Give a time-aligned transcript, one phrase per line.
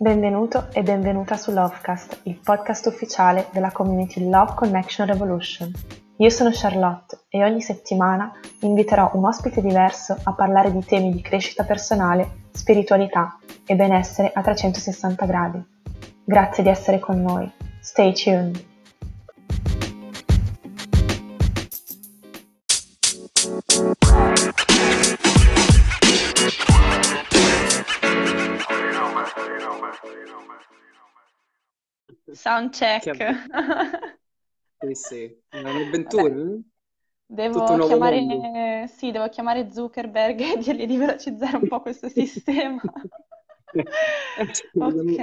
[0.00, 5.72] Benvenuto e benvenuta su Lovecast, il podcast ufficiale della community Love Connection Revolution.
[6.18, 8.30] Io sono Charlotte e ogni settimana
[8.60, 14.40] inviterò un ospite diverso a parlare di temi di crescita personale, spiritualità e benessere a
[14.40, 15.60] 360 gradi.
[16.24, 17.50] Grazie di essere con noi.
[17.80, 18.77] Stay tuned.
[32.48, 33.18] Sound check.
[34.80, 36.34] Sì, sì, un'avventura.
[36.34, 36.46] Vabbè.
[37.30, 42.82] Devo chiamare, sì, devo chiamare Zuckerberg e dirgli di velocizzare un po' questo sistema.
[44.78, 45.18] Ok,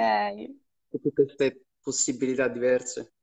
[0.90, 3.14] Tutte queste possibilità diverse.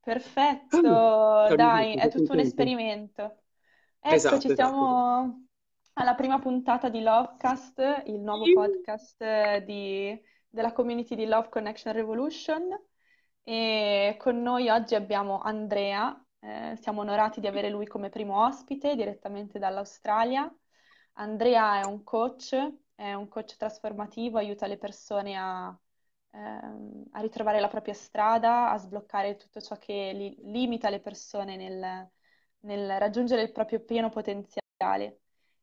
[0.00, 3.42] perfetto, Ah, dai, è tutto un esperimento.
[4.08, 4.54] Esatto, Eccoci, esatto.
[4.54, 5.46] siamo
[5.94, 11.92] alla prima puntata di Lovecast, il nuovo podcast eh, di- della community di Love Connection
[11.94, 12.68] Revolution.
[13.48, 18.96] E con noi oggi abbiamo Andrea, eh, siamo onorati di avere lui come primo ospite
[18.96, 20.52] direttamente dall'Australia.
[21.14, 22.54] Andrea è un coach,
[22.96, 25.76] è un coach trasformativo, aiuta le persone a,
[26.32, 31.56] ehm, a ritrovare la propria strada, a sbloccare tutto ciò che li- limita le persone
[31.56, 32.10] nel,
[32.60, 35.20] nel raggiungere il proprio pieno potenziale.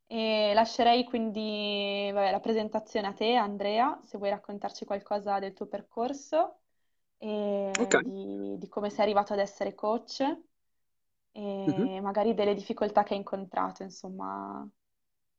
[0.07, 5.67] E lascerei quindi, vabbè, la presentazione a te, Andrea, se vuoi raccontarci qualcosa del tuo
[5.67, 6.59] percorso
[7.17, 10.21] E di, di come sei arrivato ad essere coach
[11.31, 14.67] e magari delle difficoltà che hai incontrato, insomma,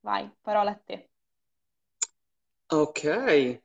[0.00, 1.10] vai, parola a te.
[2.66, 3.04] Ok,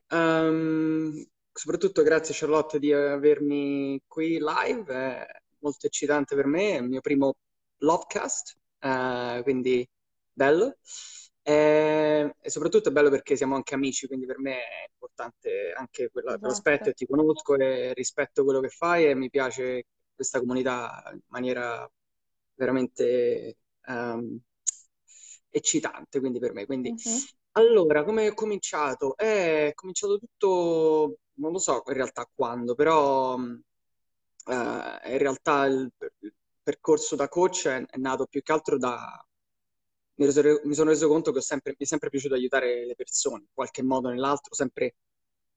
[0.07, 5.25] ehm, soprattutto grazie Charlotte di avermi qui live, è
[5.59, 7.35] molto eccitante per me, è il mio primo
[7.77, 9.87] Lovecast, eh, quindi
[10.31, 10.77] bello.
[11.41, 16.09] E, e soprattutto è bello perché siamo anche amici, quindi per me è importante anche
[16.11, 16.89] quella- quell'aspetto Esatto.
[16.89, 21.89] e ti conosco e rispetto quello che fai e mi piace questa comunità in maniera
[22.55, 24.39] veramente ehm,
[25.49, 26.65] eccitante, quindi per me.
[26.65, 27.27] Quindi Mhm.
[27.53, 29.15] allora, come ho cominciato?
[29.17, 33.61] È cominciato tutto, non lo so in realtà quando, però eh,
[35.11, 39.23] in realtà il, il percorso da coach è, è nato più che altro da...
[40.19, 42.95] Mi, reso- mi sono reso conto che ho sempre, mi è sempre piaciuto aiutare le
[42.95, 44.95] persone, in qualche modo o nell'altro, sempre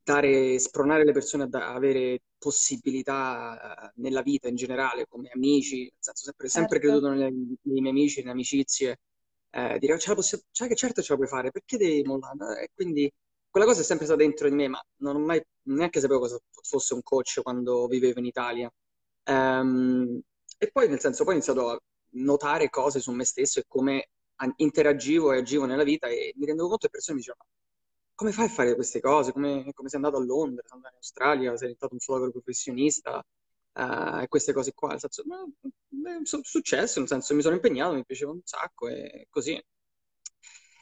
[0.03, 5.93] dare, spronare le persone ad avere possibilità eh, nella vita in generale, come amici, nel
[5.99, 8.99] senso sempre, sempre Certo, creduto nelle- nei miei amici, nelle amicizie
[9.51, 12.63] eh, dire ce la possiamo, cioè che certo ce la puoi fare, perché devi mollare?
[12.63, 13.11] E quindi
[13.51, 16.39] quella cosa è sempre stata dentro di me, ma non ho mai neanche sapevo cosa
[16.63, 18.73] fosse un coach quando vivevo in Italia.
[19.25, 20.21] Ehm,
[20.59, 21.79] e poi nel senso, poi ho iniziato a
[22.15, 24.09] notare cose su me stesso e come
[24.57, 27.47] interagivo e agivo nella vita e mi rendevo conto che le persone mi dicevano,
[28.15, 29.33] come fai a fare queste cose?
[29.33, 33.25] Come, come sei andato a Londra, sei andato in Australia, sei diventato un fotografo professionista?
[33.75, 37.95] eh, e queste cose qua, nel senso, ma, è successo, nel senso mi sono impegnato,
[37.95, 39.61] mi piaceva un sacco e così.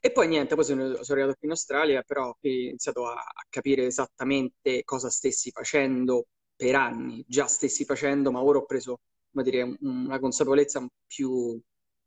[0.03, 3.47] E poi niente, poi sono, sono arrivato qui in Australia, però ho iniziato a, a
[3.51, 6.27] capire esattamente cosa stessi facendo
[6.57, 9.01] per anni, già stessi facendo, ma ora ho preso,
[9.31, 9.77] come dire, un-
[10.07, 11.61] una consapevolezza più,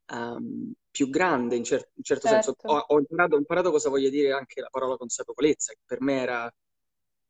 [0.08, 2.56] ehm, più grande, in, cer- in certo senso.
[2.66, 2.88] Ho, certo.
[2.88, 6.54] ho imparato, ho imparato cosa voglia dire anche la parola consapevolezza, che per me era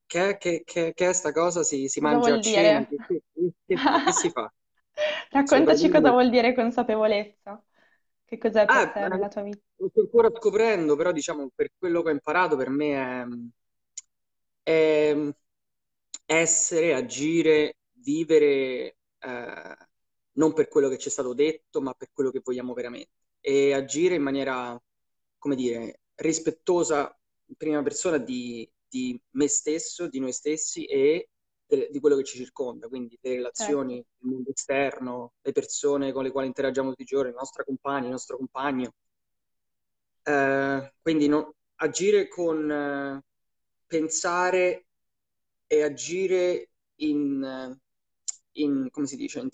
[0.05, 1.63] che, che, che, che è sta cosa?
[1.63, 2.85] Si, si mangia a cena?
[2.85, 3.23] Che, che-
[4.03, 4.51] che- si fa?
[5.31, 7.61] Raccontaci cosa vuol dire consapevolezza.
[8.25, 9.61] Che cos'è per Ah, te nella tua vita?
[9.89, 13.25] sto ancora scoprendo, però diciamo per quello che ho imparato per me è,
[14.63, 15.15] è
[16.25, 19.77] essere, agire, vivere eh,
[20.33, 23.11] non per quello che ci è stato detto, ma per quello che vogliamo veramente.
[23.45, 24.79] E agire in maniera,
[25.37, 27.13] come dire, rispettosa
[27.47, 31.29] in prima persona di, di me stesso, di noi stessi e
[31.65, 36.11] de- di quello che ci circonda, quindi le relazioni, Certo, il mondo esterno, le persone
[36.13, 38.93] con le quali interagiamo tutti i giorni, la nostra compagna, il nostro compagno.
[40.23, 43.23] Eh, quindi no- agire con eh,
[43.87, 44.85] pensare
[45.67, 47.79] e agire in, eh,
[48.61, 49.49] in, come si dice, in,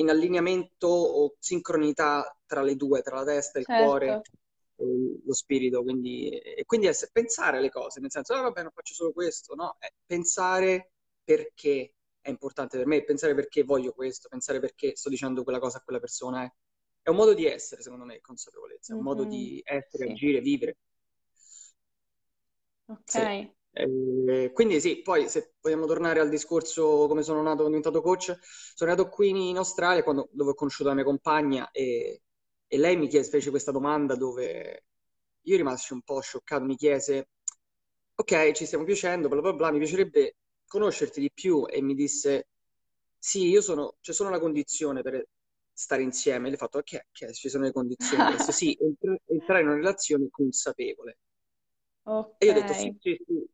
[0.00, 4.30] in allineamento o sincronità tra le due, tra la testa, il cuore certo,
[4.76, 5.82] e lo spirito.
[5.82, 9.54] Quindi, e quindi ess- pensare alle cose, nel senso, ah, vabbè, non faccio solo questo,
[9.54, 9.76] no?
[9.80, 10.92] Eh, pensare
[11.24, 15.78] perché è importante per me, pensare perché voglio questo, pensare perché sto dicendo quella cosa
[15.78, 16.44] a quella persona.
[16.44, 16.52] È,
[17.02, 20.10] è un modo di essere, secondo me, consapevolezza, è un modo Mhm, di essere, Sì,
[20.10, 20.76] agire, vivere.
[23.06, 23.32] Sì.
[23.80, 28.36] Eh, quindi sì, poi se vogliamo tornare al discorso come sono nato, sono diventato coach,
[28.74, 32.22] sono nato qui in Australia quando- dove ho conosciuto la mia compagna e,
[32.66, 34.84] e lei mi chiese, fece questa domanda dove
[35.42, 37.28] io rimasi un po' scioccato, mi chiese
[38.16, 40.36] ok, ci stiamo piacendo, bla bla bla, mi piacerebbe
[40.66, 42.48] conoscerti di più e mi disse,
[43.18, 45.24] sì, io sono, c'è solo una condizione per
[45.72, 46.48] stare insieme.
[46.48, 48.26] Le ho fatto, ok, ok, ci sono le condizioni.
[48.26, 51.18] Adesso sì, entr- entrare in una relazione consapevole.
[52.04, 52.40] Ok.
[52.40, 53.48] E io ho detto, sì, sì, sì,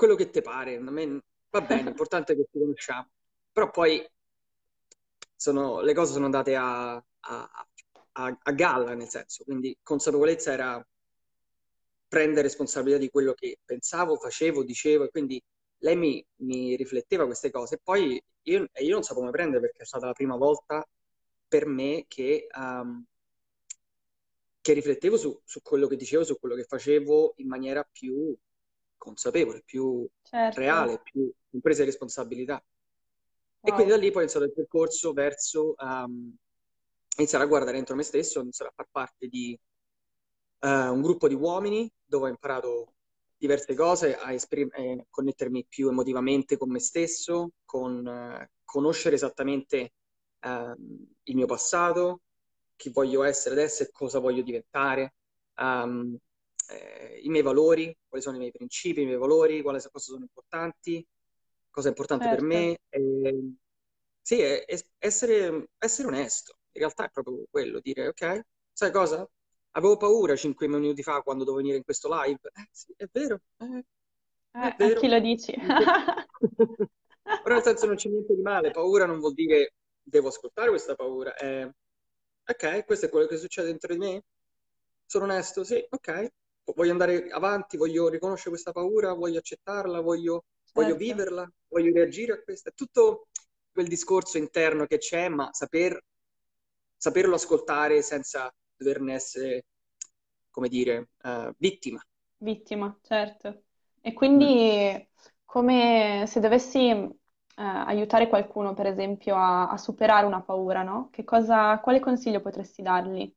[0.00, 1.20] quello che ti pare, me
[1.50, 3.10] va bene, l'importante è che ci conosciamo.
[3.52, 4.02] Però poi
[5.36, 7.66] sono, le cose sono andate a, a,
[8.12, 10.88] a, a galla, nel senso, quindi consapevolezza era
[12.08, 15.42] prendere responsabilità di quello che pensavo, facevo, dicevo, e quindi
[15.80, 17.78] lei mi, mi rifletteva queste cose.
[17.78, 20.82] Poi io, io, non sapevo come prendere perché è stata la prima volta
[21.46, 23.04] per me che, um,
[24.62, 28.34] che riflettevo su, su, quello che dicevo, su quello che facevo in maniera più
[29.00, 30.60] consapevole, più certo.
[30.60, 32.62] reale, più con presa di responsabilità.
[33.60, 33.72] Wow.
[33.72, 36.36] E quindi da lì poi è iniziato il percorso verso um,
[37.16, 39.58] iniziare a guardare dentro me stesso, iniziare a far parte di
[40.60, 42.94] uh, un gruppo di uomini dove ho imparato
[43.36, 49.94] diverse cose, a esprim- eh, connettermi più emotivamente con me stesso, con uh, conoscere esattamente
[50.40, 50.74] uh,
[51.22, 52.20] il mio passato,
[52.76, 55.14] chi voglio essere adesso e cosa voglio diventare,
[55.56, 56.16] um,
[56.70, 60.22] eh, i miei valori, quali sono i miei principi, i miei valori, quali cosa sono
[60.22, 61.06] importanti,
[61.70, 62.40] cosa è importante certo.
[62.40, 62.78] per me.
[62.88, 63.54] E,
[64.22, 66.56] sì, è, è essere, essere onesto.
[66.72, 69.28] In realtà è proprio quello, dire ok, sai cosa?
[69.72, 72.40] Avevo paura cinque minuti fa quando dovevo venire in questo live.
[72.52, 73.40] Eh, sì, è vero.
[73.58, 73.84] Eh,
[74.52, 74.98] è eh, vero.
[74.98, 75.52] A chi lo dici?
[77.42, 78.70] Però nel senso non c'è niente di male.
[78.70, 81.34] Paura non vuol dire devo ascoltare questa paura.
[81.36, 81.72] Eh,
[82.46, 84.24] ok, questo è quello che succede dentro di me.
[85.06, 86.32] Sono onesto, sì, ok.
[86.74, 90.80] Voglio andare avanti, voglio riconoscere questa paura, voglio accettarla, voglio, certo.
[90.80, 92.70] voglio viverla, voglio reagire a questa.
[92.70, 93.28] È tutto
[93.72, 96.02] quel discorso interno che c'è, ma saper,
[96.96, 99.66] saperlo ascoltare senza doverne essere,
[100.50, 102.02] come dire, uh, vittima.
[102.38, 103.62] Vittima, certo.
[104.00, 105.08] E quindi
[105.44, 107.12] come se dovessi uh,
[107.54, 111.08] aiutare qualcuno, per esempio, a, a, superare una paura, no?
[111.10, 113.30] Che cosa, quale consiglio potresti dargli?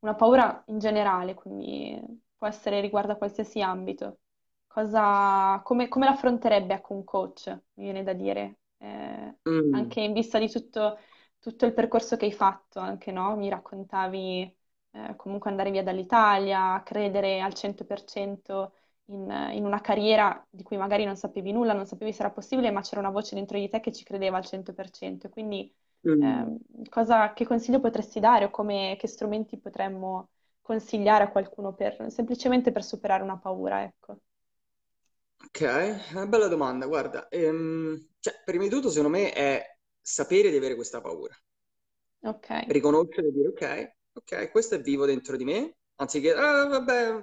[0.00, 4.18] Una paura in generale, quindi può essere riguardo a qualsiasi ambito.
[4.66, 9.72] Cosa, come, come l'affronterebbe ecco, un coach, mi viene da dire, eh, mm.
[9.72, 10.98] anche in vista di tutto,
[11.38, 13.36] tutto, il percorso che hai fatto, anche, no?
[13.36, 14.56] Mi raccontavi
[14.90, 18.72] eh, comunque andare via dall'Italia, credere al 100%
[19.06, 22.70] in, in, una carriera di cui magari non sapevi nulla, non sapevi se era possibile,
[22.70, 25.30] ma c'era una voce dentro di te che ci credeva al 100%.
[25.30, 25.72] Quindi
[26.08, 26.22] mm.
[26.22, 26.58] eh,
[26.90, 30.28] cosa, che consiglio potresti dare o come, che strumenti potremmo
[30.64, 34.20] consigliare a qualcuno per, semplicemente per superare una paura, ecco?
[35.46, 35.60] Ok,
[36.12, 40.74] una bella domanda, guarda, ehm, cioè, prima di tutto secondo me è sapere di avere
[40.74, 41.34] questa paura.
[42.22, 42.50] Ok.
[42.66, 47.22] Riconoscere e dire ok, ok, questo è vivo dentro di me, anziché, ah, vabbè,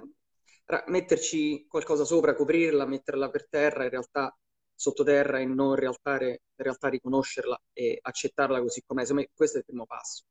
[0.86, 4.34] metterci qualcosa sopra, coprirla, metterla per terra, in realtà
[4.74, 9.02] sottoterra e non in realtà, in realtà riconoscerla e accettarla così com'è.
[9.02, 10.24] Secondo me questo è il primo passo.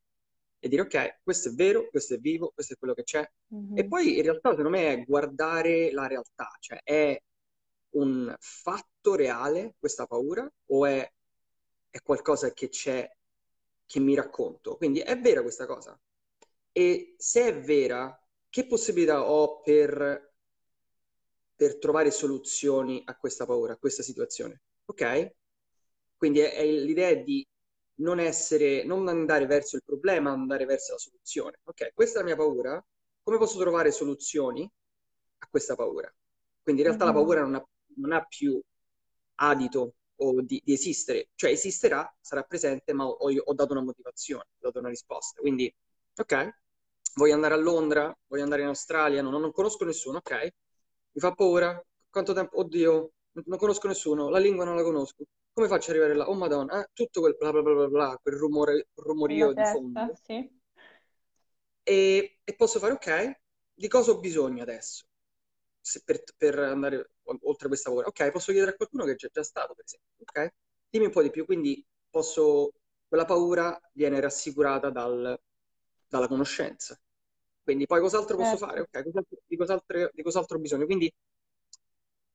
[0.63, 3.27] E dire ok, questo è vero, questo è vivo, questo è quello che c'è.
[3.55, 3.77] Mm-hmm.
[3.77, 7.19] E poi in realtà secondo me è guardare la realtà, cioè è
[7.93, 11.11] un fatto reale questa paura o è,
[11.89, 13.09] è qualcosa che c'è
[13.87, 14.77] che mi racconto?
[14.77, 15.99] Quindi è vera questa cosa?
[16.71, 18.17] E se è vera,
[18.49, 20.33] che possibilità ho per,
[21.55, 24.61] per trovare soluzioni a questa paura, a questa situazione?
[24.85, 25.33] Ok?
[26.15, 27.43] Quindi è, è l'idea di
[28.01, 31.59] non essere, non andare verso il problema, andare verso la soluzione.
[31.63, 32.83] Ok, questa è la mia paura.
[33.23, 34.69] Come posso trovare soluzioni
[35.39, 36.13] a questa paura?
[36.61, 37.15] Quindi in realtà mm-hmm.
[37.15, 37.67] la paura non ha,
[37.97, 38.59] non ha, più
[39.35, 44.43] adito o di, di, esistere, cioè esisterà, sarà presente, ma ho, ho dato una motivazione,
[44.43, 45.39] ho dato una risposta.
[45.39, 45.73] Quindi,
[46.15, 46.49] ok,
[47.15, 50.53] voglio andare a Londra, voglio andare in Australia, non, non conosco nessuno, ok?
[51.13, 51.83] Mi fa paura?
[52.09, 52.59] Quanto tempo?
[52.59, 55.23] Oddio, non conosco nessuno, la lingua non la conosco.
[55.53, 56.29] Come faccio ad arrivare là?
[56.29, 56.89] Oh madonna, eh?
[56.93, 60.13] tutto quel bla bla bla bla, bla quel rumore, rumorio di fondo.
[60.23, 60.59] Sì.
[61.83, 63.39] E, e, posso fare, ok,
[63.73, 65.05] di cosa ho bisogno adesso
[66.05, 68.07] per, per, andare oltre questa paura?
[68.07, 70.09] Ok, posso chiedere a qualcuno che c'è già stato, per esempio.
[70.19, 70.53] Ok,
[70.89, 72.71] dimmi un po' di più, quindi posso,
[73.07, 75.39] quella paura viene rassicurata dal,
[76.07, 76.99] dalla conoscenza.
[77.63, 78.57] Quindi poi cos'altro certo.
[78.57, 78.81] posso fare?
[78.81, 80.85] Ok, cos'altro, di, cos'altro, di cos'altro ho bisogno?
[80.85, 81.13] Quindi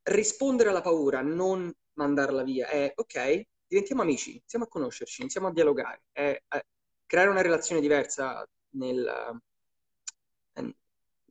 [0.06, 5.52] rispondere alla paura, non mandarla via, è ok, diventiamo amici, iniziamo a conoscerci, iniziamo a
[5.52, 6.60] dialogare, è, è
[7.06, 9.40] creare una relazione diversa nel,
[10.54, 10.74] eh,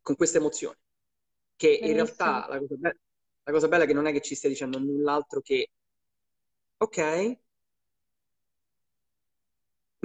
[0.01, 0.77] con queste emozioni.
[1.55, 1.85] Che Benissimo.
[1.85, 2.99] in realtà la cosa, be-
[3.43, 5.69] la cosa bella è che non è che ci stia dicendo null'altro che
[6.79, 6.97] ok,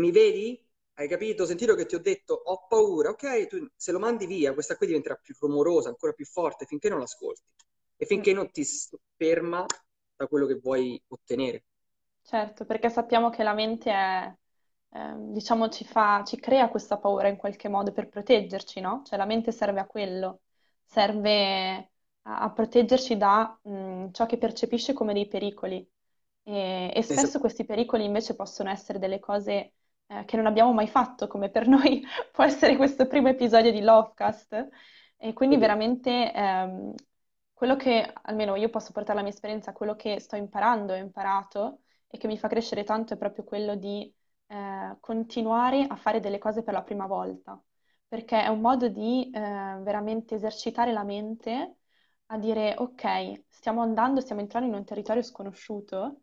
[0.00, 0.60] mi vedi?
[0.94, 1.46] Hai capito?
[1.46, 3.46] Sentito che ti ho detto ho paura, ok?
[3.46, 6.98] Tu, se lo mandi via, questa qui diventerà più rumorosa, ancora più forte finché non
[6.98, 7.42] l'ascolti.
[8.00, 8.64] E finché non ti
[9.14, 9.66] ferma
[10.16, 11.64] da quello che vuoi ottenere.
[12.22, 14.34] Certo, perché sappiamo che la mente è,
[14.92, 19.02] eh, diciamo, ci fa, ci crea questa paura in qualche modo per proteggerci, no?
[19.04, 20.40] Cioè la mente serve a quello,
[20.82, 21.90] serve
[22.22, 25.86] a, a proteggerci da mh, mm, ciò che percepisce come dei pericoli.
[26.42, 27.40] E, e spesso esatto.
[27.40, 29.74] questi pericoli invece possono essere delle cose
[30.06, 32.02] eh, che non abbiamo mai fatto, come per noi
[32.32, 34.68] può essere questo primo episodio di Lovecast.
[35.18, 36.94] E quindi veramente ehm,
[37.60, 41.80] quello che, almeno io posso portare la mia esperienza, quello che sto imparando, ho imparato
[42.08, 44.10] e che mi fa crescere tanto è proprio quello di
[44.46, 47.62] eh, continuare a fare delle cose per la prima volta,
[48.08, 49.40] perché è un modo di eh,
[49.82, 51.76] veramente esercitare la mente
[52.28, 56.20] a dire ok, stiamo andando, stiamo entrando in un territorio sconosciuto,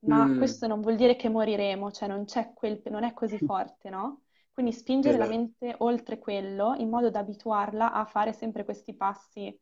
[0.00, 0.36] ma mm.
[0.36, 4.24] questo non vuol dire che moriremo, cioè non c'è quel, non è così forte, no?
[4.52, 5.30] Quindi spingere esatto.
[5.30, 9.58] la mente oltre quello in modo da abituarla a fare sempre questi passi,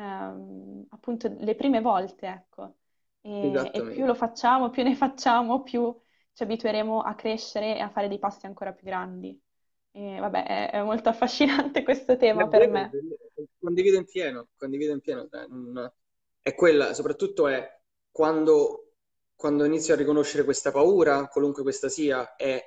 [0.00, 2.74] ehm, appunto le prime volte, ecco.
[3.20, 5.94] E, e più lo facciamo, più ne facciamo, più
[6.32, 9.38] ci abitueremo a crescere e a fare dei passi ancora più grandi.
[9.92, 12.90] E vabbè, è, è molto affascinante questo tema per me.
[13.58, 15.28] Condivido in pieno, condivido in pieno.
[16.40, 17.68] È quella, soprattutto è
[18.10, 18.92] quando,
[19.34, 22.62] quando inizio a riconoscere questa paura, qualunque questa sia, è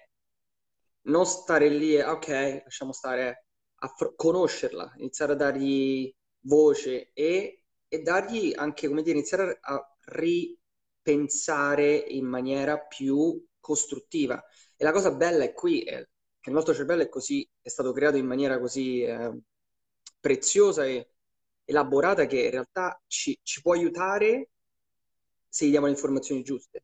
[1.05, 6.13] non stare lì e ok, lasciamo stare, a conoscerla, iniziare a dargli
[6.43, 14.43] voce e, e dargli anche, come dire, iniziare a, ripensare in maniera più costruttiva.
[14.75, 16.07] E la cosa bella è qui, è
[16.39, 19.31] che il nostro cervello è così, è stato creato in maniera così eh,
[20.19, 21.09] preziosa e
[21.65, 24.50] elaborata che in realtà ci, ci può aiutare
[25.47, 26.83] se gli diamo le informazioni giuste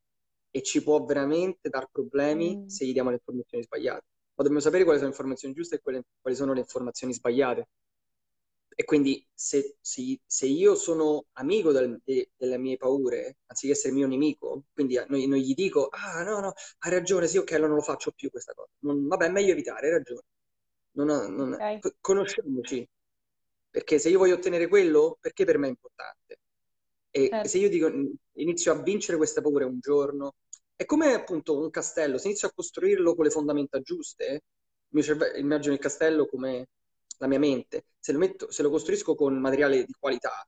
[0.51, 2.67] e ci può veramente dar problemi mm.
[2.67, 4.05] se gli diamo le informazioni sbagliate.
[4.35, 7.67] Ma dobbiamo sapere quali sono le informazioni giuste e quali, quali sono le informazioni sbagliate.
[8.79, 13.93] E quindi se, se, se io sono amico del, de, delle mie paure, anziché essere
[13.93, 17.67] mio nemico, quindi non, non, gli dico, ah no, no, hai ragione, sì, ok, allora
[17.67, 18.69] non lo faccio più questa cosa.
[18.83, 20.21] Non, vabbè, è meglio evitare, hai ragione.
[20.91, 21.81] Non, non, okay.
[21.99, 22.87] Conosciamoci.
[23.69, 26.39] Perché se io voglio ottenere quello, perché per me è importante?
[27.11, 27.47] E certo.
[27.49, 27.91] se io dico,
[28.35, 30.35] inizio a vincere questa paura un giorno,
[30.77, 34.41] è come appunto un castello, se inizio a costruirlo con le fondamenta giuste, il
[34.87, 36.69] mio cervello, immagino il castello come
[37.19, 40.47] la mia mente, se lo, metto, se lo costruisco con materiale di qualità,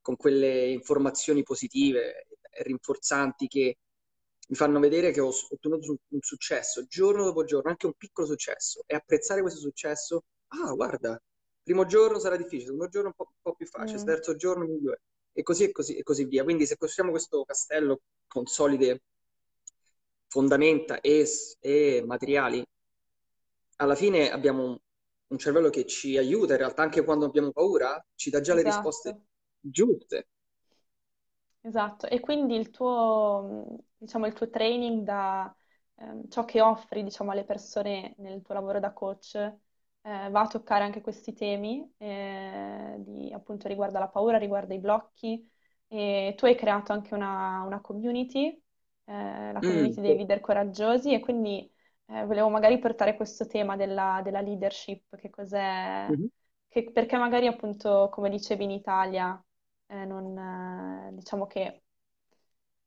[0.00, 3.78] con quelle informazioni positive e rinforzanti che
[4.48, 8.82] mi fanno vedere che ho ottenuto un successo giorno dopo giorno, anche un piccolo successo,
[8.86, 11.20] e apprezzare questo successo, ah, guarda,
[11.62, 14.04] primo giorno sarà difficile, secondo giorno un po', un po più facile, mm.
[14.04, 16.42] terzo giorno migliore, e così e così e così via.
[16.42, 19.02] Quindi se costruiamo questo castello con solide
[20.26, 21.26] fondamenta e,
[21.60, 22.64] e materiali,
[23.76, 24.82] alla fine abbiamo
[25.30, 28.68] un, cervello che ci aiuta in realtà anche quando abbiamo paura, ci dà già esatto.
[28.68, 29.20] le risposte
[29.60, 30.28] giuste.
[31.62, 35.54] Esatto, e quindi il tuo, diciamo, il tuo training da
[35.96, 40.46] eh, ciò che offri, diciamo, alle persone nel tuo lavoro da coach eh, va a
[40.46, 45.46] toccare anche questi temi, eh, di, appunto riguardo la paura, riguardo i blocchi.
[45.88, 48.48] E tu hai creato anche una, una community,
[49.04, 50.02] eh, la mm, community mm.
[50.02, 51.69] dei leader coraggiosi, e quindi
[52.12, 56.26] eh, volevo magari portare questo tema della, della leadership, che cos'è, mm-hmm.
[56.68, 59.40] che, perché magari appunto, come dicevi in Italia,
[59.86, 61.82] eh, non, eh, diciamo che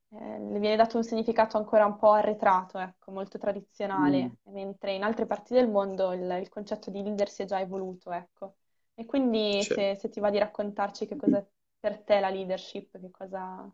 [0.09, 4.53] eh, le viene dato un significato ancora un po' arretrato, ecco, molto tradizionale, mm.
[4.53, 8.11] mentre in altre parti del mondo il, il, concetto di leader si è già evoluto,
[8.11, 8.55] ecco.
[8.93, 11.43] E quindi se, se, ti va di raccontarci che cos'è
[11.79, 13.67] per te la leadership, che cosa,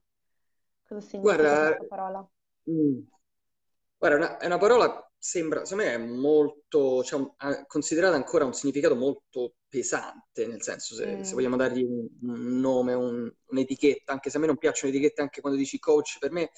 [0.87, 2.29] cosa significa Guarda, questa parola?
[2.69, 2.99] Mm.
[3.97, 7.29] Guarda, è una, è una parola sembra, secondo me è molto, cioè, un,
[7.67, 11.21] considerata ancora un significato molto pesante, nel senso se, mm.
[11.21, 14.97] se vogliamo dargli un, un nome, un, un'etichetta, anche se a me non piacciono le
[14.97, 16.49] etichette anche quando dici coach, per me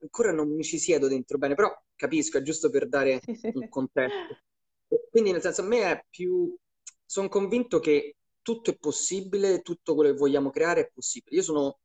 [0.00, 3.20] ancora non mi ci siedo dentro bene, però capisco, è giusto per dare
[3.54, 4.38] un contesto.
[5.10, 6.54] Quindi nel senso a me è più,
[7.04, 11.36] sono convinto che tutto è possibile, tutto quello che vogliamo creare è possibile.
[11.36, 11.78] Io sono,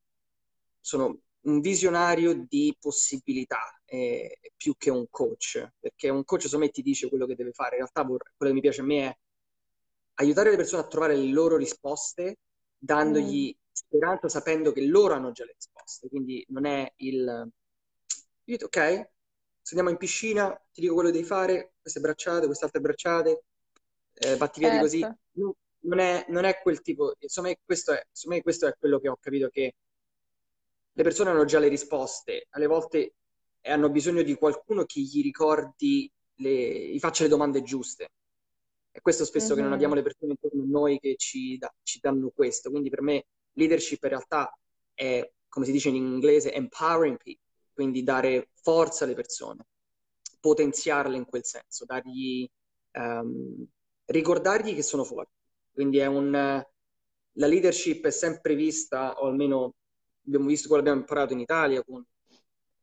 [0.81, 6.71] sono un visionario di possibilità eh, più che un coach, perché un coach secondo me
[6.71, 9.17] ti dice quello che deve fare, in realtà quello che mi piace a me è
[10.15, 12.39] aiutare le persone a trovare le loro risposte,
[12.77, 13.59] dandogli mm.
[13.71, 17.51] speranza, sapendo che loro hanno già le risposte, quindi non è il...
[18.45, 19.09] Io dico, ok,
[19.61, 23.43] se andiamo in piscina, ti dico quello che devi fare, queste bracciate, queste altre bracciate,
[24.13, 24.83] eh, batti via certo.
[24.83, 25.07] così.
[25.81, 29.17] Non è, non è, quel tipo, insomma, questo è, insomma, questo è quello che ho
[29.17, 29.75] capito che
[30.99, 33.13] le persone hanno già le risposte, alle volte
[33.61, 38.09] hanno bisogno di qualcuno che gli ricordi, le, gli faccia le domande giuste.
[38.91, 39.55] E questo spesso mm-hmm.
[39.55, 39.75] che non mhm.
[39.75, 42.69] abbiamo le persone intorno a noi che ci, da, ci danno questo.
[42.69, 44.53] Quindi per me leadership in realtà
[44.93, 49.67] è, come si dice in inglese, empowering people, quindi dare forza alle persone,
[50.41, 52.45] potenziarle in quel senso, dargli,
[52.91, 53.65] um,
[54.07, 55.31] ricordargli che sono forti.
[55.71, 59.75] Quindi è un, la leadership è sempre vista, o almeno
[60.29, 62.05] abbiamo visto quello che abbiamo imparato in Italia con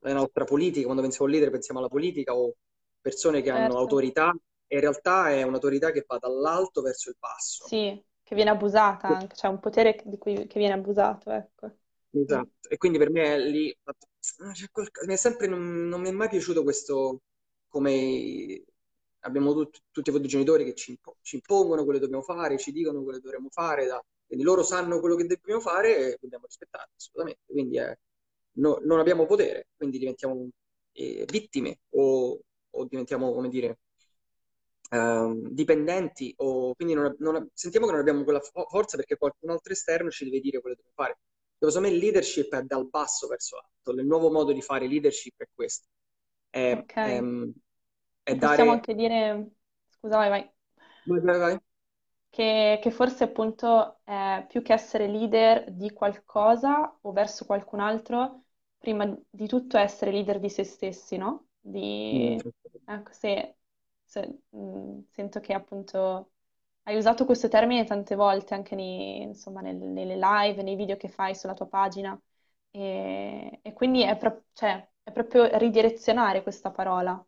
[0.01, 2.55] la nostra politica, quando pensiamo al leader pensiamo alla politica o
[3.01, 3.63] persone che certo.
[3.63, 4.37] hanno autorità,
[4.67, 7.67] e in realtà è un'autorità che va dall'alto verso il basso.
[7.67, 11.71] Sì, che viene abusata anche, c'è cioè un potere di cui, che viene abusato, ecco.
[12.11, 13.77] Esatto, e quindi per me è lì,
[15.07, 17.21] mi è sempre, non, non mi è mai piaciuto questo,
[17.69, 18.65] come
[19.21, 23.03] abbiamo tut, tutti i genitori che ci, ci, impongono quello che dobbiamo fare, ci dicono
[23.03, 26.36] quello che dovremmo fare, da, quindi loro sanno quello che dobbiamo fare e dobbiamo
[26.97, 27.43] assolutamente.
[27.47, 27.97] Quindi è,
[28.53, 30.49] no, non abbiamo potere, quindi diventiamo
[30.93, 33.79] eh, vittime o, o, diventiamo, come dire,
[34.91, 39.73] um, dipendenti o quindi non, non, sentiamo che non abbiamo quella forza perché qualcun altro
[39.73, 41.21] esterno ci deve dire quello che dobbiamo fare.
[41.59, 45.41] Secondo me il leadership è dal basso verso l'alto, il nuovo modo di fare leadership
[45.43, 45.89] è questo.
[46.51, 47.13] È, okay.
[47.13, 48.57] è, è dare...
[48.57, 49.51] Possiamo anche dire...
[49.89, 50.51] Scusa, vai, vai.
[51.07, 51.66] Vai, vai, vai
[52.37, 58.43] che, che forse appunto è più che essere leader di qualcosa o verso qualcun altro,
[58.77, 61.47] prima di tutto essere leader di se stessi, no?
[61.59, 62.49] Di, mm.
[62.85, 63.57] ecco, se,
[64.05, 66.33] se, mh, mm, sento che appunto
[66.83, 71.09] hai usato questo termine tante volte anche nei, insomma, nelle, nelle live, nei video che
[71.09, 72.21] fai sulla tua pagina
[72.71, 77.27] e, e quindi è, pro- cioè, è, proprio ridirezionare questa parola.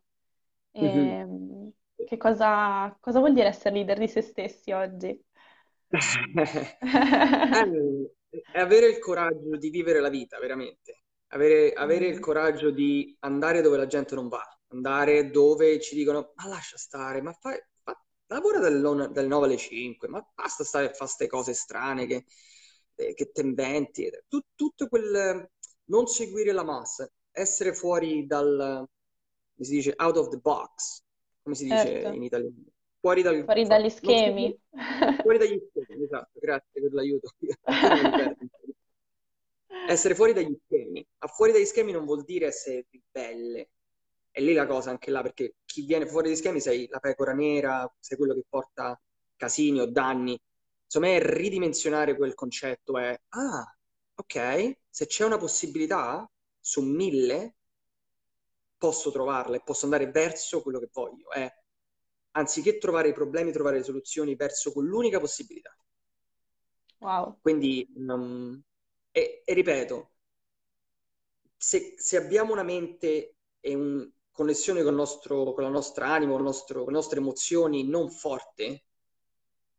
[0.71, 0.81] E,
[1.25, 1.69] mm-hmm.
[2.09, 5.15] Che cosa, cosa vuol dire essere leader di se stessi oggi?
[8.51, 11.03] è avere il coraggio di vivere la vita, veramente.
[11.27, 12.21] Avere, avere il mm.
[12.21, 17.21] coraggio di andare dove la gente non va, andare dove ci dicono ma lascia stare,
[17.21, 21.27] ma fai, fa, lavora dalle, dalle 9 alle 5, ma basta stare a fare queste
[21.27, 22.25] cose strane che,
[22.95, 24.09] eh, che te inventi.
[24.27, 25.47] Tut, tutto quel
[25.85, 28.83] non seguire la massa, essere fuori dal,
[29.59, 31.03] si dice, out of the box,
[31.49, 32.09] come si dice certo.
[32.09, 32.55] in italiano?
[32.99, 34.59] Fuori, dal, fuori dagli schemi.
[35.21, 37.33] fuori dagli schemi, esatto, grazie per l'aiuto.
[39.87, 41.05] essere fuori dagli schemi.
[41.19, 43.69] A fuori dagli schemi non vuol dire essere ribelle.
[44.29, 47.33] È lì la cosa anche là, perché chi viene fuori dagli schemi sei la pecora
[47.33, 48.99] nera, sei quello che porta
[49.35, 50.37] casini o danni.
[50.83, 53.77] Insomma, è ridimensionare quel concetto, è, ah,
[54.15, 57.55] ok, se c'è una possibilità su mille,
[58.79, 61.29] posso trovarla e posso andare verso quello che voglio.
[61.29, 61.47] È
[62.31, 65.75] anziché trovare i problemi, trovare le soluzioni verso quell'unica possibilità.
[66.99, 67.37] Wow.
[67.41, 68.59] Quindi, um,
[69.11, 70.11] e, e, ripeto,
[71.55, 76.43] se, se, abbiamo una mente e una connessione con, nostro, con la nostra anima, con,
[76.43, 78.83] nostro, con le nostre emozioni non forte,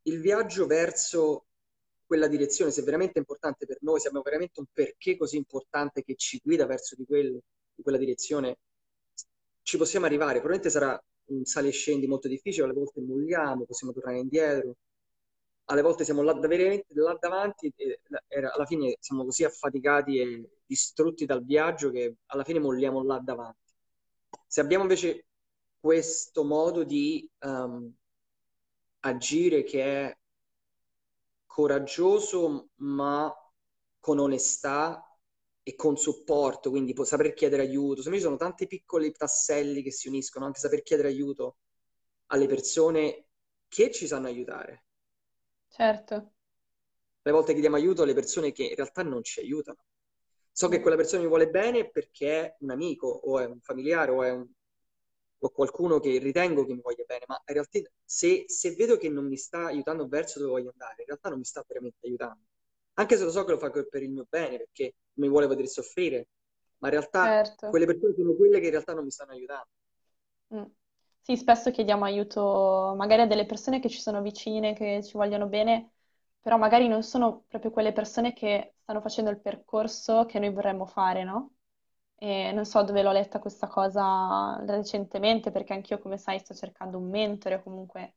[0.03, 1.47] il viaggio verso
[2.05, 6.03] quella direzione, se è veramente importante per noi, se abbiamo veramente un perché così importante
[6.03, 7.41] che ci guida verso di, quel,
[7.75, 8.59] di quella direzione,
[9.63, 10.41] ci possiamo arrivare.
[10.41, 14.77] Probabilmente sarà un sali e scendi molto difficile, alle volte molliamo, possiamo tornare indietro,
[15.65, 18.01] alle volte siamo là, veramente là davanti e
[18.33, 23.59] alla fine siamo così affaticati e distrutti dal viaggio che alla fine molliamo là davanti.
[24.47, 25.27] Se abbiamo invece
[25.79, 27.93] questo modo di um,
[29.01, 30.19] agire che è
[31.47, 33.33] coraggioso ma
[33.99, 35.05] con onestà
[35.71, 38.03] e con supporto, quindi può saper chiedere aiuto.
[38.03, 41.59] Secondo me ci sono tanti piccoli tasselli che si uniscono, anche saper chiedere aiuto
[42.27, 43.27] alle persone
[43.69, 44.85] che ci sanno aiutare.
[45.69, 46.33] Certo.
[47.23, 49.85] Le volte chiediamo aiuto alle persone che in realtà non ci aiutano.
[50.53, 54.11] So che quella persona mi vuole bene perché è un amico o è un familiare
[54.11, 54.47] o è un,
[55.39, 59.09] o qualcuno che ritengo che mi voglia bene, ma in realtà se, se vedo che
[59.09, 62.50] non mi sta aiutando verso dove voglio andare, in realtà non mi sta veramente aiutando
[63.01, 65.67] anche se lo so che lo fa per il mio bene, perché mi vuole vedere
[65.69, 66.29] soffrire,
[66.79, 67.71] ma in realtà certo.
[67.71, 69.69] quelle persone sono quelle che in realtà non mi stanno aiutando.
[70.55, 70.65] Mm.
[71.23, 75.47] Sì, spesso chiediamo aiuto magari a delle persone che ci sono vicine, che ci vogliono
[75.47, 75.93] bene,
[76.41, 80.87] però magari non sono proprio quelle persone che stanno facendo il percorso che noi vorremmo
[80.87, 81.55] fare, no?
[82.17, 86.99] E non so dove l'ho letta questa cosa recentemente, perché anch'io, come sai, sto cercando
[86.99, 88.15] un mentore o comunque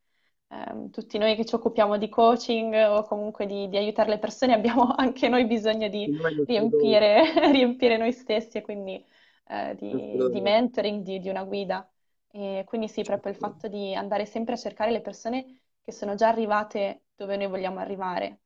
[0.68, 4.52] ehm, tutti noi che ci occupiamo di coaching o comunque di, di aiutare le persone
[4.54, 6.08] abbiamo anche noi bisogno di
[6.46, 9.04] riempire, riempire noi stessi e quindi
[9.48, 11.88] eh, di, di, mentoring, di, di, una guida.
[12.30, 16.14] E quindi sì, proprio il fatto di andare sempre a cercare le persone che sono
[16.14, 18.40] già arrivate dove noi vogliamo arrivare.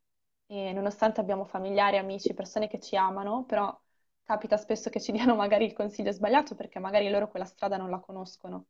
[0.46, 3.76] E nonostante abbiamo familiari, amici, persone che ci amano, però
[4.22, 7.90] capita spesso che ci diano magari il consiglio sbagliato perché magari loro quella strada non
[7.90, 8.66] la conoscono.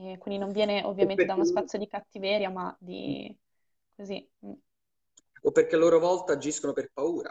[0.00, 3.36] E quindi non viene ovviamente da uno spazio di cattiveria, ma di
[3.96, 4.28] così.
[4.46, 4.52] Mm.
[5.42, 7.30] O perché a loro volta agiscono per paura,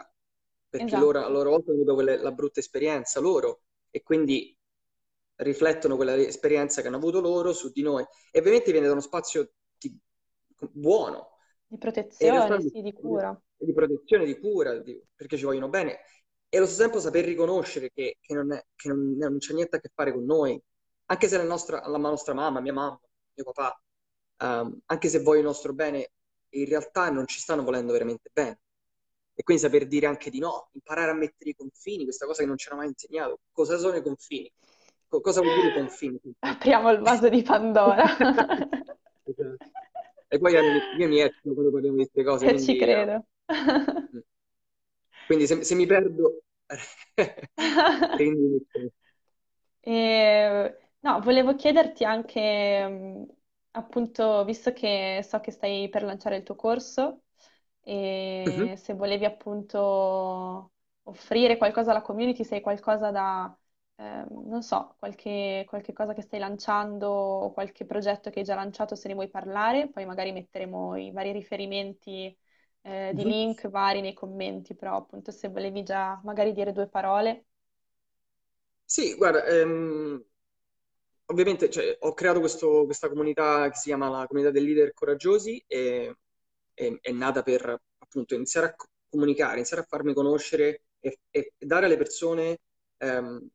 [0.68, 1.04] perché Esatto.
[1.04, 4.54] loro, a loro volta hanno avuto quelle- la brutta esperienza loro e quindi
[5.36, 8.04] riflettono quella esperienza che hanno avuto loro su di noi.
[8.30, 9.96] E ovviamente viene da uno spazio di-
[10.72, 13.40] buono, Di protezione, di, sì, di cura.
[13.56, 16.00] di protezione, di cura, di- perché ci vogliono bene.
[16.48, 19.76] E allo stesso tempo saper riconoscere che, che non è- che non, non c'è niente
[19.76, 20.60] a che fare con noi,
[21.10, 23.00] anche se la nostra, la nostra mamma, mia mamma,
[23.34, 23.80] mio papà,
[24.38, 26.12] ehm, anche se vogliono il nostro bene,
[26.50, 28.60] in realtà non ci stanno volendo veramente bene.
[29.34, 32.48] E quindi saper dire anche di no, imparare a mettere i confini, questa cosa che
[32.48, 33.40] non ci hanno mai insegnato.
[33.52, 34.50] Cosa sono i confini?
[35.08, 36.20] Co- cosa vuol dire i confini?
[36.40, 38.04] Apriamo il vaso di Pandora.
[40.30, 43.24] E poi io, mi esco quando parliamo di queste cose, ci quindi, eh, credo.
[45.26, 46.42] quindi se, se mi perdo.
[49.82, 53.26] E, no, volevo chiederti anche, mh,
[53.72, 57.22] appunto, visto che so che stai per lanciare il tuo corso,
[58.46, 58.68] Mhm.
[58.70, 60.72] e se volevi appunto
[61.04, 63.56] offrire qualcosa alla community, se hai qualcosa da,
[63.96, 68.54] ehm, non so, qualche, qualche cosa che stai lanciando o qualche progetto che hai già
[68.54, 72.36] lanciato, se ne vuoi parlare, poi magari metteremo i vari riferimenti,
[72.82, 73.24] eh, di Mhm.
[73.24, 77.46] link vari nei commenti, però appunto se volevi già magari dire due parole.
[78.84, 80.22] Sì, guarda, ehm,
[81.30, 85.62] ovviamente cioè, ho creato questo- questa comunità che si chiama la comunità dei leader coraggiosi
[85.66, 86.16] e
[86.74, 91.52] è, è nata per appunto iniziare a co- comunicare, iniziare a farmi conoscere e, e
[91.58, 92.58] dare alle persone
[92.98, 93.48] ehm,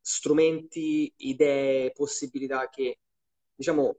[0.00, 2.98] strumenti, idee, possibilità che
[3.54, 3.98] diciamo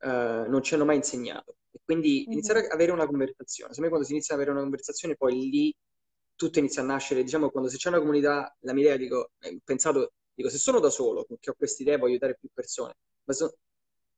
[0.00, 0.08] eh,
[0.48, 1.56] non ci hanno mai insegnato.
[1.70, 2.32] E quindi Mhm.
[2.32, 3.72] iniziare ad avere una conversazione.
[3.72, 5.74] Secondo me quando si inizia ad avere una conversazione, poi lì
[6.34, 7.22] tutto inizia a nascere.
[7.22, 10.58] Diciamo, quando se c'è una comunità, la mia idea, dico, eh, ho pensato, dico, se
[10.58, 12.94] sono da solo, che ho questa idea, voglio aiutare più persone,
[13.24, 13.56] ma so-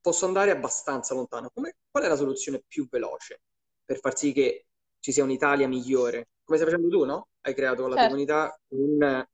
[0.00, 1.50] posso andare abbastanza lontano.
[1.52, 3.40] Come- qual è la soluzione più veloce
[3.85, 4.66] per far sì che
[5.00, 6.28] ci sia un'Italia migliore?
[6.44, 7.28] Come stai facendo tu, no?
[7.40, 8.04] Hai creato la Certo.
[8.07, 9.26] comunità con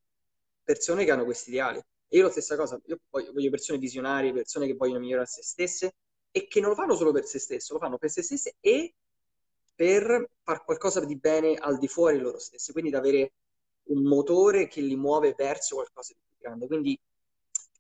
[0.62, 1.78] persone che hanno questi ideali.
[2.08, 5.42] E io la stessa cosa, io voglio, voglio persone visionarie, persone che vogliono migliorare se
[5.42, 5.94] stesse
[6.30, 8.94] e che non lo fanno solo per se stesse, lo fanno per se stesse e
[9.74, 13.32] per far qualcosa di bene al di fuori di loro stessi, quindi da avere
[13.88, 16.66] un motore che li muove verso qualcosa di grande.
[16.66, 16.98] Quindi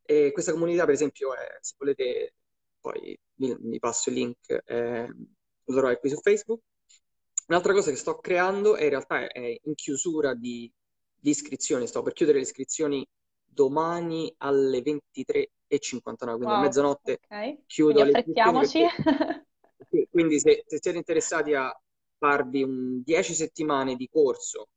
[0.04, 2.34] eh, questa comunità, per esempio, è, se volete,
[2.80, 6.60] poi vi, vi passo il link, eh, lo troverete qui su Facebook.
[7.48, 10.70] Un'altra cosa che sto creando è in realtà è, in chiusura di,
[11.14, 13.06] di iscrizioni, sto per chiudere le iscrizioni
[13.44, 17.58] domani alle 23.59, quindi a Wow, mezzanotte ok.
[17.66, 18.58] chiudo Quindi le iscrizioni affrettiamoci.
[18.58, 18.90] perché
[19.88, 21.72] sì, Quindi se, se siete interessati a
[22.18, 24.68] farvi un 10 settimane di corso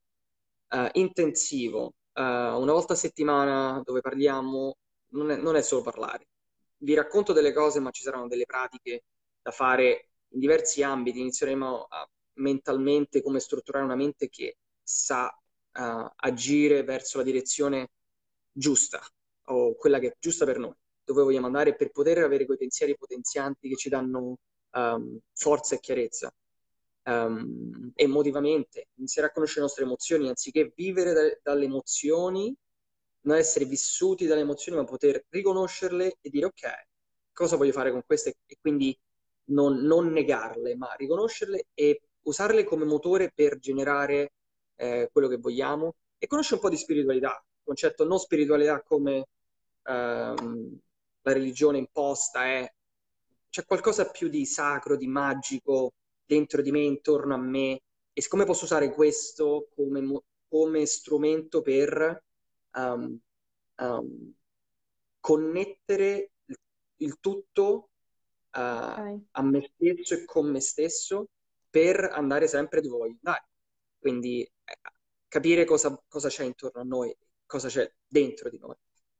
[0.69, 4.78] eh, intensivo, eh, una volta a settimana dove parliamo,
[5.10, 6.28] non è, non è solo parlare.
[6.78, 9.04] Vi racconto delle cose, ma ci saranno delle pratiche
[9.42, 11.20] da fare in diversi ambiti.
[11.20, 17.90] Inizieremo a, mentalmente come strutturare una mente che sa eh, agire verso la direzione
[18.52, 19.02] giusta
[19.50, 22.98] o quella che è giusta per noi, dove vogliamo andare per poter avere quei pensieri
[22.98, 24.38] potenzianti che ci danno
[24.72, 26.34] um, forza e chiarezza.
[27.08, 32.54] Um, emotivamente, iniziare a conoscere le nostre emozioni, anziché vivere da- dalle emozioni,
[33.22, 36.88] non essere vissuti dalle emozioni, ma poter riconoscerle e dire ok,
[37.32, 38.36] cosa voglio fare con queste?
[38.46, 38.98] E quindi
[39.46, 44.34] non, non negarle, ma riconoscerle e usarle come motore per generare
[44.76, 45.96] eh, quello che vogliamo.
[46.17, 49.28] E conoscere un po' di spiritualità, concetto non spiritualità come
[49.84, 50.80] ehm,
[51.22, 52.72] la religione imposta è
[53.50, 55.93] c'è qualcosa più di sacro, di magico
[56.28, 57.82] dentro di me, intorno a me,
[58.13, 62.24] e come posso usare questo come, come strumento per
[62.74, 63.18] um,
[63.78, 64.34] um,
[65.20, 66.56] connettere il,
[66.98, 67.90] il tutto
[68.54, 69.20] uh, Ok.
[69.32, 71.30] a me stesso e con me stesso
[71.70, 73.48] per andare sempre dove voglio andare.
[74.00, 74.80] Quindi eh,
[75.28, 78.76] capire cosa, cosa c'è intorno a noi, cosa c'è dentro di noi.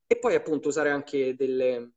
[0.08, 1.92] E poi appunto usare anche delle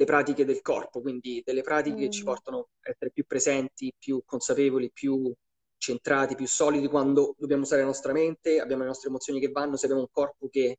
[0.00, 2.24] le pratiche del corpo, quindi delle pratiche che ci Mm.
[2.24, 5.30] portano a essere più presenti, più consapevoli, più
[5.76, 9.76] centrati, più solidi quando dobbiamo usare la nostra mente, abbiamo le nostre emozioni che vanno,
[9.76, 10.78] se abbiamo un corpo che,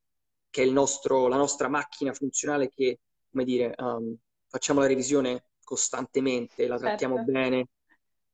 [0.49, 4.15] che è il nostro, la nostra macchina funzionale che, come dire, um,
[4.47, 7.23] facciamo la revisione costantemente, la trattiamo Certo.
[7.23, 7.67] bene,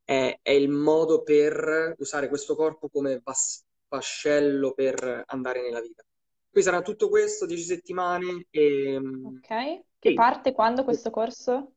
[0.05, 6.03] è, è il modo per usare questo corpo come vas- vascello per andare nella vita.
[6.49, 9.51] Qui sarà tutto questo, 10 settimane e Ok.
[9.99, 11.73] Che sì, parte quando questo corso?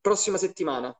[0.00, 0.96] prossima settimana.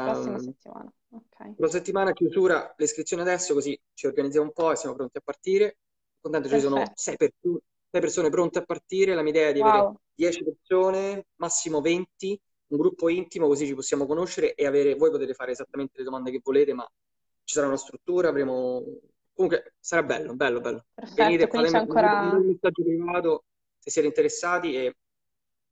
[0.00, 0.92] Prossima Ehm, settimana.
[1.10, 1.54] Ok.
[1.56, 5.20] la settimana chiusura le iscrizioni adesso, così ci organizziamo un po' e siamo pronti a
[5.24, 5.78] partire.
[6.20, 9.14] Contento, ci sono sei, perso- sei persone pronte a partire.
[9.14, 10.00] La mia idea è di avere Wow.
[10.14, 15.34] 10 persone, massimo 20, un gruppo intimo, così ci possiamo conoscere e avere, voi potete
[15.34, 16.84] fare esattamente le domande che volete, ma
[17.44, 18.82] ci sarà una struttura, avremo
[19.34, 20.86] Comunque sarà bello, bello, bello.
[20.94, 22.36] Perfetto, Venite, fatemi ancora...
[22.38, 23.44] un messaggio privato
[23.78, 24.94] se siete interessati, e,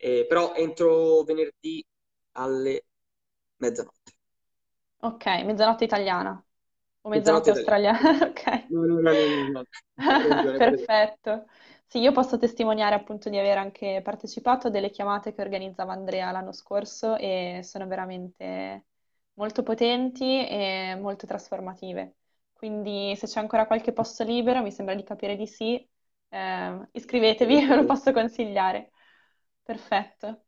[0.03, 1.85] e- però entro venerdì
[2.33, 2.85] alle
[3.59, 4.13] mezzanotte.
[5.03, 6.43] Ok, mezzanotte italiana
[7.03, 8.71] o Mezzanotte mezzanotte australiana, ok.
[8.71, 9.65] No, no, no.
[10.57, 11.47] Perfetto.
[11.87, 16.31] Sì, io posso testimoniare appunto di aver anche partecipato a delle chiamate che organizzava Andrea
[16.31, 18.87] l'anno scorso e sono veramente
[19.35, 22.17] molto potenti e molto trasformative.
[22.53, 25.87] Quindi se c'è ancora qualche posto libero, mi sembra di capire di sì,
[26.29, 28.92] eh, iscrivetevi, ve lo posso consigliare.
[29.63, 30.45] Perfetto.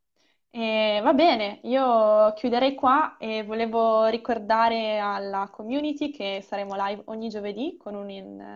[0.49, 7.27] E va bene, io chiuderei qua e volevo ricordare alla community che saremo live ogni
[7.29, 8.09] giovedì con un,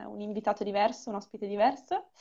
[0.08, 2.12] un invitato diverso, un ospite diverso.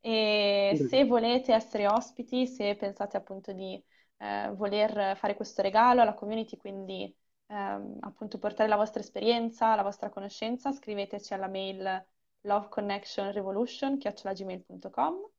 [0.00, 3.82] E se volete essere ospiti, se pensate appunto di
[4.18, 7.14] eh, voler fare questo regalo alla community, quindi
[7.46, 12.04] ehm, appunto portare la vostra esperienza, la vostra conoscenza, scriveteci alla mail
[12.42, 15.30] loveconnectionrevolution@gmail.com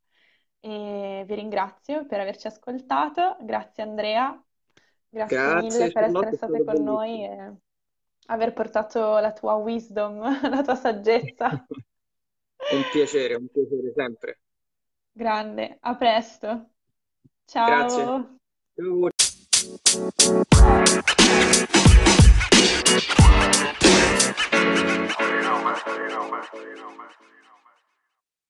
[0.62, 3.36] e vi ringrazio per averci ascoltato.
[3.42, 4.42] Grazie Andrea,
[5.10, 6.92] grazie, grazie mille per essere state con benissimo.
[6.92, 7.54] noi e
[8.28, 11.50] aver portato la tua wisdom, la tua saggezza.
[12.72, 14.40] un piacere, un piacere sempre.
[15.12, 16.70] Grande, a presto.
[17.46, 17.66] Ciao.
[17.66, 18.04] Grazie.
[18.76, 19.10] Ciao.